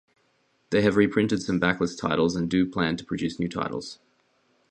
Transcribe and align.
They 0.71 0.81
have 0.81 0.95
reprinted 0.95 1.43
some 1.43 1.59
backlist 1.59 1.99
titles 2.01 2.35
and 2.35 2.49
do 2.49 2.65
plan 2.67 2.97
to 2.97 3.05
produce 3.05 3.39
new 3.39 3.47
titles. 3.47 3.99